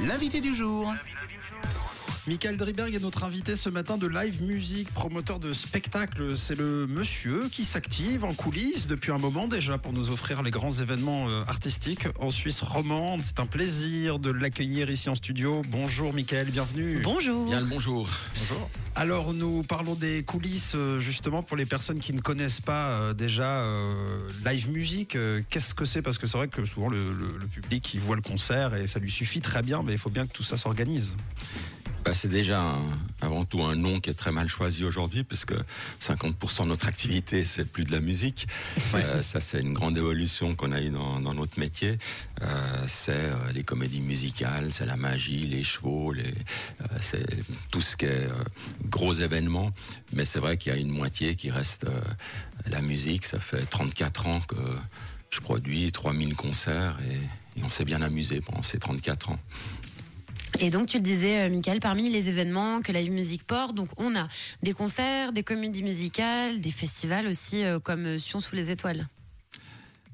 [0.00, 0.92] L'invité du jour.
[2.26, 6.38] Michael Driberg est notre invité ce matin de Live Music, promoteur de spectacle.
[6.38, 10.50] C'est le monsieur qui s'active en coulisses depuis un moment déjà pour nous offrir les
[10.50, 13.20] grands événements euh, artistiques en Suisse romande.
[13.22, 15.60] C'est un plaisir de l'accueillir ici en studio.
[15.68, 17.00] Bonjour Michael, bienvenue.
[17.04, 17.44] Bonjour.
[17.44, 18.08] Bien le bonjour.
[18.38, 18.70] Bonjour.
[18.94, 23.12] Alors nous parlons des coulisses euh, justement pour les personnes qui ne connaissent pas euh,
[23.12, 23.92] déjà euh,
[24.46, 25.18] Live Music.
[25.50, 26.00] Qu'est-ce que c'est?
[26.00, 28.86] Parce que c'est vrai que souvent le, le- le public il voit le concert et
[28.88, 31.14] ça lui suffit très bien, mais il faut bien que tout ça s'organise.
[32.04, 32.82] Bah, c'est déjà un-
[33.22, 35.54] avant tout un nom qui est très mal choisi aujourd'hui, parce que
[36.00, 38.46] 50% de notre activité, c'est plus de la musique.
[38.94, 41.96] Euh, ça, c'est une grande évolution qu'on a eu dans, dans notre métier.
[42.42, 46.34] Euh, c'est euh, les comédies musicales, c'est la magie, les chevaux, les,
[47.00, 47.24] c'est
[47.70, 48.28] tout ce qui est
[48.90, 49.70] gros événements.
[50.12, 51.86] Mais c'est vrai qu'il y a une moitié qui reste
[52.66, 53.24] la musique.
[53.24, 54.56] Ça fait 34 ans que
[55.30, 57.14] je produis 3000 concerts et,
[57.60, 59.38] et on s'est bien amusé pendant ces 34 ans.
[60.60, 63.88] Et donc, tu le disais, euh, Michael, parmi les événements que Live Music porte, donc
[63.98, 64.28] on a
[64.62, 69.06] des concerts, des comédies musicales, des festivals aussi, euh, comme euh, Sion sous les étoiles.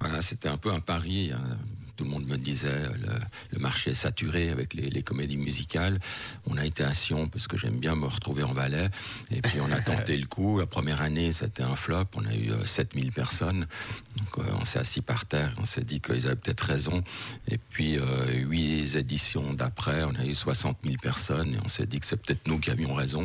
[0.00, 1.32] Voilà, c'était un peu un pari.
[1.32, 1.58] hein.
[2.02, 3.12] Tout le monde me disait le,
[3.52, 6.00] le marché est saturé avec les, les comédies musicales.
[6.48, 8.88] On a été à Sion parce que j'aime bien me retrouver en Valais.
[9.30, 10.58] Et puis on a tenté le coup.
[10.58, 12.06] La première année, c'était un flop.
[12.16, 13.68] On a eu euh, 7000 personnes.
[14.16, 15.54] Donc euh, on s'est assis par terre.
[15.58, 17.04] On s'est dit qu'ils avaient peut-être raison.
[17.46, 21.54] Et puis euh, huit éditions d'après, on a eu 60 000 personnes.
[21.54, 23.24] Et on s'est dit que c'est peut-être nous qui avions raison.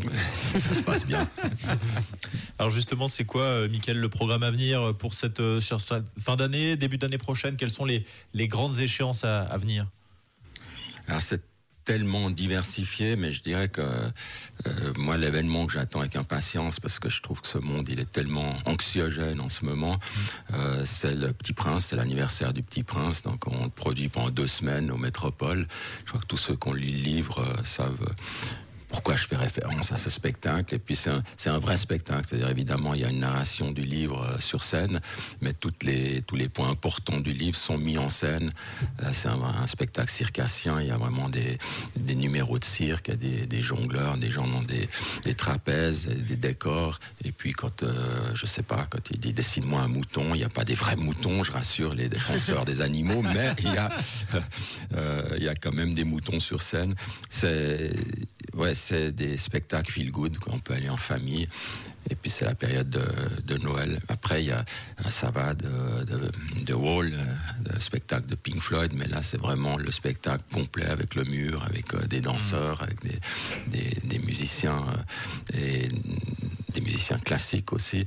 [0.53, 1.27] Mais ça se passe bien.
[2.59, 6.05] Alors justement, c'est quoi, euh, Mickaël, le programme à venir pour cette, euh, sur cette
[6.19, 7.55] fin d'année, début d'année prochaine?
[7.55, 9.87] Quelles sont les, les grandes échéances à, à venir
[11.07, 11.41] Alors c'est
[11.85, 17.09] tellement diversifié, mais je dirais que euh, moi l'événement que j'attends avec impatience, parce que
[17.09, 19.97] je trouve que ce monde il est tellement anxiogène en ce moment,
[20.53, 24.31] euh, c'est le Petit Prince, c'est l'anniversaire du Petit Prince, donc on le produit pendant
[24.31, 25.65] deux semaines au Métropole.
[26.03, 28.13] Je crois que tous ceux qu'on livre euh, savent.
[28.89, 32.49] Pourquoi je fais référence à ce spectacle Et puis c'est un, un vrai spectacle, c'est-à-dire
[32.49, 35.01] évidemment il y a une narration du livre euh, sur scène,
[35.41, 38.51] mais toutes les, tous les points importants du livre sont mis en scène.
[39.03, 41.57] Euh, c'est un, spectacle circassien, il y a vraiment des,
[41.97, 44.87] des numéros de cirque, des, des jongleurs, des gens dans des,
[45.23, 46.99] des trapèzes, des décors.
[47.23, 50.43] Et puis quand, euh, je sais pas, quand il dit dessine-moi un mouton, il n'y
[50.43, 53.91] a pas des vrais moutons, je rassure les défenseurs des animaux, mais il y a,
[54.93, 56.95] euh, il y a quand même des moutons sur scène.
[57.29, 57.91] C'est
[58.57, 61.47] ouais, c'est des spectacles feel good qu'on peut aller en famille.
[62.09, 63.05] Et puis c'est la période de,
[63.45, 63.99] de Noël.
[64.07, 64.63] Après, il y a
[65.03, 66.31] un Sava de, de,
[66.63, 70.85] de Wall, euh, le spectacle de Pink Floyd, mais là c'est vraiment le spectacle complet
[70.85, 73.19] avec le mur, avec euh, des danseurs, avec des,
[73.67, 74.85] des, des musiciens
[75.53, 75.89] euh, et
[76.77, 78.05] des musiciens classiques aussi.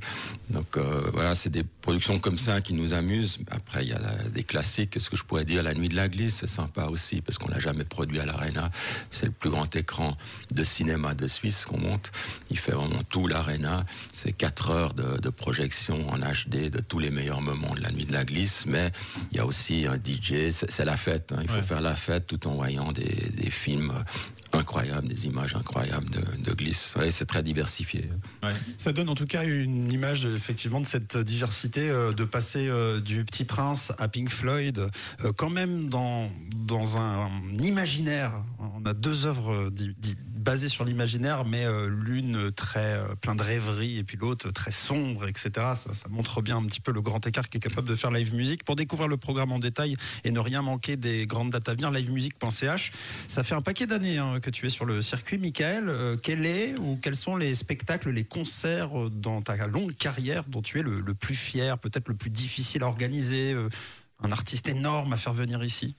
[0.49, 3.39] Donc euh, voilà, c'est des productions comme ça qui nous amusent.
[3.51, 4.95] Après, il y a la- des classiques.
[4.99, 7.49] Ce que je pourrais dire, La Nuit de la Glisse, c'est sympa aussi parce qu'on
[7.49, 8.71] l'a jamais produit à l'Arena.
[9.09, 10.15] C'est le plus grand écran
[10.51, 12.11] de cinéma de Suisse qu'on monte.
[12.49, 13.85] Il fait vraiment tout l'Arena.
[14.13, 17.91] C'est quatre heures de, de projection en HD de tous les meilleurs moments de La
[17.91, 18.65] Nuit de la Glisse.
[18.67, 18.91] Mais
[19.31, 20.51] il y a aussi un DJ.
[20.51, 21.33] C'est c'est la fête.
[21.33, 21.39] hein.
[21.41, 21.61] Il faut Ouais.
[21.61, 23.91] faire la fête tout en voyant des, des films
[24.53, 26.93] incroyables, des images incroyables de, de Glisse.
[26.97, 28.09] Ouais, c'est très diversifié.
[28.77, 32.99] Ça donne en tout cas une image effectivement de cette diversité euh, de passer euh,
[32.99, 34.79] du Petit Prince à Pink Floyd,
[35.23, 37.29] euh, quand même dans dans un,
[37.61, 38.31] imaginaire.
[38.59, 43.35] On a deux œuvres di- di- basées sur l'imaginaire, mais euh, l'une très euh, plein
[43.35, 45.51] de rêverie et puis l'autre très sombre, etc.
[45.75, 48.33] Ça, montre bien un petit peu le grand écart qui est capable de faire Live
[48.33, 48.63] Music.
[48.63, 51.91] Pour découvrir le programme en détail et ne rien manquer des grandes dates à venir,
[51.91, 52.91] livemusic.ch.
[53.27, 55.85] Ça fait un paquet d'années hein, que tu es sur le circuit, Michael.
[55.87, 60.43] Euh, quel est ou quels sont les spectacles, les concerts euh, dans ta longue carrière
[60.45, 63.55] dont tu es le, plus fier, peut-être le plus difficile à organiser
[64.23, 65.95] Un artiste énorme à faire venir ici?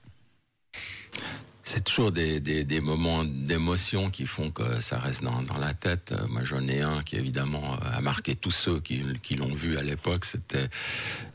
[1.75, 6.11] C'est toujours des, moments d'émotion qui font que ça reste dans, la tête.
[6.11, 9.01] Euh, Moi, j'en ai un qui, évidemment, euh, a marqué tous ceux qui,
[9.35, 10.23] l'ont vu à l'époque.
[10.23, 10.69] C'était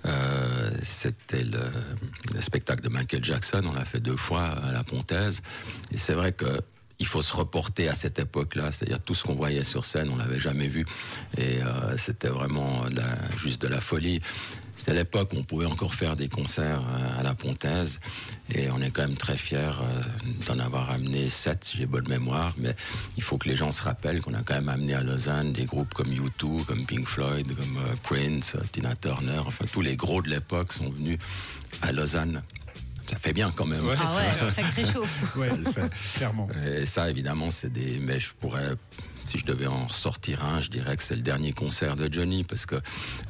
[0.06, 0.70] euh,
[1.32, 1.70] le,
[2.36, 3.64] le spectacle de Michael Jackson.
[3.66, 5.42] On l'a fait deux fois à la Pontaise.
[5.96, 6.60] C'est vrai que
[7.00, 10.16] il faut se reporter à cette époque-là, c'est-à-dire tout ce qu'on voyait sur scène, on
[10.16, 10.84] l'avait jamais vu,
[11.36, 12.84] et euh, c'était vraiment
[13.36, 14.20] juste de la folie.
[14.74, 18.00] C'était l'époque où on pouvait encore faire des concerts euh, à la Pontaise,
[18.52, 20.02] et on est quand même très fiers euh,
[20.46, 22.74] d'en avoir amené sept, si j'ai bonne mémoire, mais
[23.16, 25.64] il faut que les gens se rappellent qu'on a quand même amené à Lausanne des
[25.64, 30.30] groupes comme U2, comme Pink Floyd, comme Prince, Tina Turner, enfin tous les gros de
[30.30, 31.18] l'époque sont venus
[31.82, 32.42] à Lausanne
[33.08, 33.84] ça fait bien quand même.
[33.98, 35.06] ah ouais, sacré chaud.
[35.36, 36.48] ouais, fait, clairement.
[36.66, 37.98] Et ça, évidemment, c'est des.
[37.98, 38.76] Mais je pourrais
[39.28, 42.44] si je devais en ressortir un, je dirais que c'est le dernier concert de Johnny
[42.44, 42.76] parce que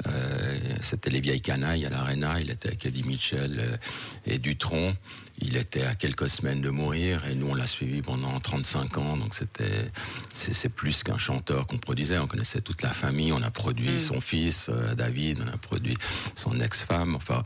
[0.06, 2.40] euh, c'était les vieilles canailles à l'Arena.
[2.40, 3.76] Il était avec Eddie Mitchell euh,
[4.25, 4.96] et Dutron.
[5.40, 9.16] Il était à quelques semaines de mourir et nous on l'a suivi pendant 35 ans.
[9.16, 9.90] Donc c'était
[10.32, 12.19] c'est plus qu'un chanteur qu'on produisait.
[12.19, 13.32] On connaissait toute la famille.
[13.32, 13.98] On a produit mm.
[13.98, 15.42] son fils euh, David.
[15.44, 15.96] On a produit
[16.36, 17.16] son ex-femme.
[17.16, 17.42] Enfin,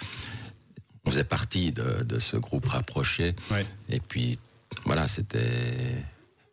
[1.05, 3.35] on faisait partie de, de ce groupe rapproché.
[3.51, 3.67] Ouais.
[3.89, 4.39] Et puis
[4.85, 6.05] voilà, c'était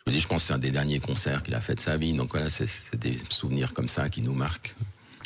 [0.10, 1.96] je dis, je pense que c'est un des derniers concerts qu'il a fait de sa
[1.98, 2.13] vie.
[2.13, 4.75] Donc voilà, c'est des souvenirs comme ça qui nous marquent.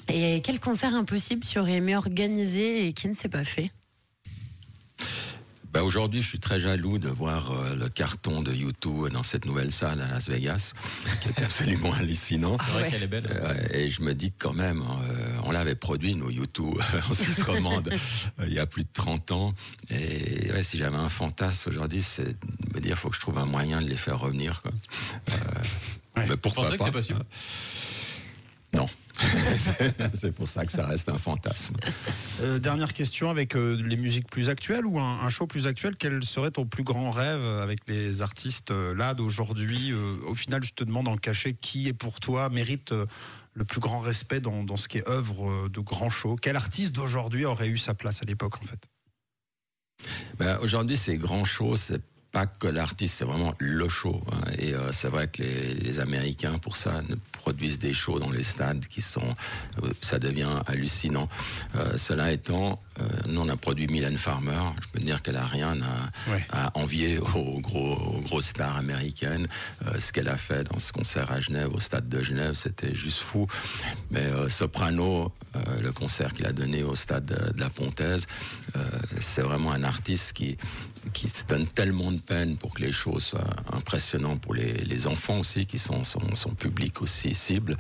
[0.10, 3.72] Et quel concert impossible tu aurais aimé organiser et qui ne s'est pas fait?
[5.83, 9.45] Bah, aujourd'hui, je suis très jaloux de voir euh, le carton de YouTube dans cette
[9.45, 10.74] nouvelle salle à Las Vegas,
[11.21, 12.57] qui est absolument hallucinant.
[12.65, 13.27] C'est vrai qu'elle est belle.
[13.30, 16.77] Euh, et je me dis que quand même, euh, on l'avait produit, nos YouTube,
[17.09, 17.89] en Suisse romande,
[18.47, 19.53] il y a plus de 30 ans.
[19.89, 23.38] Et ouais, si j'avais un fantasme aujourd'hui, c'est de me dire, faut que je trouve
[23.38, 24.62] un moyen de les faire revenir.
[24.62, 24.71] Quoi.
[26.15, 26.27] Ouais.
[26.29, 27.24] Mais pourquoi pas que c'est possible
[28.74, 28.88] Non.
[30.14, 31.75] c'est pour ça que ça reste un fantasme.
[32.42, 35.96] Euh, dernière question avec euh, les musiques plus actuelles ou un, un, show plus actuel,
[35.98, 40.64] quel serait ton plus grand rêve avec les artistes euh, là d'aujourd'hui euh, Au final,
[40.64, 43.06] je te demande en cachet qui est pour toi mérite euh,
[43.54, 46.36] le plus grand respect dans, dans ce qui est œuvre euh, de grand show.
[46.42, 48.90] Quel artiste d'aujourd'hui aurait eu sa place à l'époque en fait?
[50.38, 54.22] Ben, Aujourd'hui, c'est grand show, c'est pas que l'artiste, c'est vraiment le show.
[54.31, 54.42] Hein.
[54.58, 58.30] Et euh, c'est vrai que les, les, Américains, pour ça, ne produisent des shows dans
[58.30, 59.36] les stades qui sont,
[59.84, 61.28] euh, ça devient hallucinant.
[61.75, 64.63] Euh, cela étant, euh, nous on a produit Mylène Farmer.
[64.81, 66.45] Je peux dire qu'elle a rien à, ouais.
[66.50, 69.48] à, envier aux gros, aux grosses stars américaines.
[69.86, 72.95] Euh, ce qu'elle a fait dans ce concert à Genève, au stade de Genève, c'était
[72.95, 73.46] juste fou.
[74.10, 75.34] Mais Soprano,
[75.81, 78.25] le concert qu'il a donné au stade de, de la Pontaise,
[79.19, 80.57] c'est vraiment un artiste qui
[81.11, 85.07] qui se donne tellement de peine pour que les choses soient impressionnantes pour les, les
[85.07, 87.77] enfants aussi, qui sont son, public aussi cible.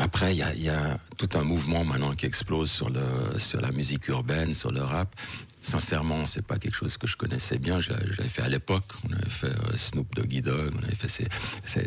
[0.00, 4.06] Après, il y, a, tout un mouvement maintenant qui explose sur, le, sur la musique
[4.08, 5.14] urbaine, sur le rap.
[5.60, 7.80] Sincèrement, c'est pas quelque chose que je connaissais bien.
[7.80, 8.84] Je, l'avais fait à l'époque.
[9.08, 11.26] On avait fait euh, Snoop Doggy Dogg, on avait fait ces,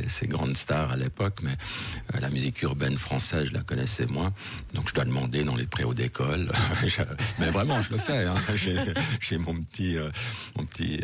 [0.07, 1.55] ces, grandes stars à l'époque, mais
[2.13, 4.33] euh, la musique urbaine française, je la connaissais moins.
[4.73, 6.51] Donc je dois demander dans les préaux d'école.
[7.39, 8.25] mais vraiment, je le fais.
[8.25, 8.35] Hein.
[9.21, 10.09] J'ai mon petit, euh,
[10.57, 11.01] mon petit,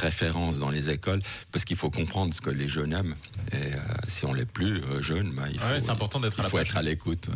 [0.00, 3.14] référence dans les écoles, parce qu'il faut comprendre ce que les jeunes aiment.
[3.52, 6.38] Et euh, si on l'est plus euh, jeune, bah, il faut, ouais, c'est important d'être
[6.38, 7.30] il à faut être à l'écoute.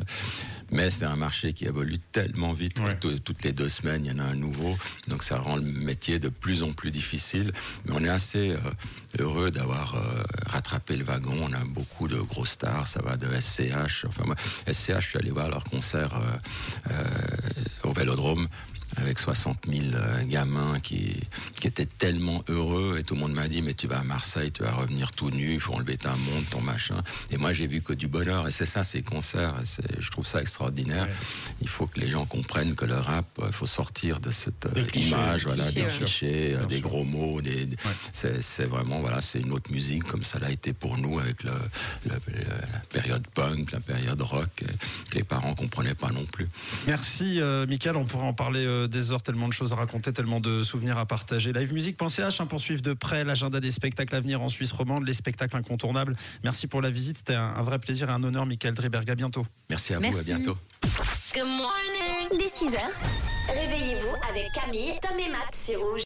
[0.70, 2.81] Mais c'est un marché qui évolue tellement vite.
[2.81, 2.96] Ouais.
[2.96, 4.76] Toutes les deux semaines, il y en a un nouveau.
[5.08, 7.52] Donc ça rend le métier de plus en plus difficile.
[7.84, 8.58] Mais on est assez euh,
[9.20, 10.00] heureux d'avoir euh,
[10.46, 11.37] rattrapé le wagon.
[11.43, 12.88] On a beaucoup de grosses stars.
[12.88, 14.06] Ça va de SCH.
[14.06, 14.34] Enfin, moi,
[14.66, 16.20] SCH, je suis allé voir leur concert
[16.90, 17.05] euh,
[17.84, 18.49] au Vélodrome
[18.96, 19.82] avec 60 000
[20.26, 21.20] gamins qui,
[21.61, 24.50] qui étaient tellement heureux et tout le monde m'a dit mais tu vas à Marseille,
[24.52, 27.02] tu vas revenir tout nu, il faut enlever ta montre, ton machin.
[27.31, 29.55] Et moi j'ai vu que du bonheur et c'est ça ces concerts,
[29.99, 31.05] je trouve ça extraordinaire.
[31.05, 31.12] Ouais.
[31.62, 35.08] Il faut que les gens comprennent que le rap, il faut sortir de cette clichés,
[35.08, 35.99] image, des voilà, clichés, des ouais.
[35.99, 36.88] clichés, des sûr.
[36.88, 38.38] gros mots, des, ouais.
[38.40, 41.52] c'est vraiment voilà, c'est une autre musique comme ça l'a été pour nous avec le,
[42.06, 42.14] le,
[42.73, 46.49] la période punk, la période rock, que les parents comprenaient pas non plus.
[46.87, 50.12] Merci euh, Michael, on pourrait en parler euh, des heures, tellement de choses à raconter,
[50.12, 51.52] tellement de souvenirs à partager.
[51.52, 55.12] Livemusique.ch hein, pour suivre de près l'agenda des spectacles à venir en Suisse romande, les
[55.12, 56.16] spectacles incontournables.
[56.42, 59.10] Merci pour la visite, c'était un, un, vrai plaisir et un honneur, Michael Dreberg.
[59.10, 59.46] À bientôt.
[59.69, 60.14] Merci à Merci.
[60.14, 60.56] vous, à bientôt.
[61.34, 62.38] Good morning.
[62.38, 62.90] Dès 6 heures,
[63.48, 66.02] réveillez-vous avec Camille, Tom et Matt sur Rouge.